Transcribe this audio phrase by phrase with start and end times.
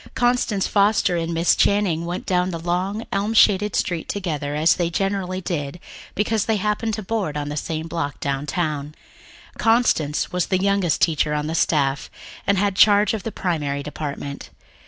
[0.15, 4.89] Constance Foster and Miss Channing went down the long, elm shaded street together, as they
[4.89, 5.79] generally did,
[6.15, 8.95] because they happened to board on the same block downtown.
[9.59, 12.09] Constance was the youngest teacher on the staff,
[12.47, 14.49] and had charge of the Primary Department.